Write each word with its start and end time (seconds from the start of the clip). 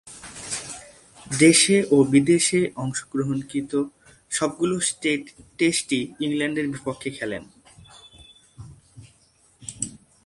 দেশে 1.39 1.77
ও 1.95 1.97
বিদেশে 2.13 2.59
অংশগ্রহণকৃত 2.83 3.71
সবগুলো 4.31 4.75
টেস্টই 5.59 6.01
ইংল্যান্ডের 6.25 6.67
বিপক্ষে 6.73 7.09
খেলেন। 7.17 7.43